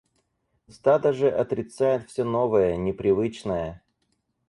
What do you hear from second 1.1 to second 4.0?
же отрицает все новое, непривычное.